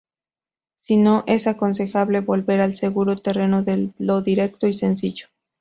[0.79, 5.27] Si no, es aconsejable volver al seguro terreno de lo directo y sencillo.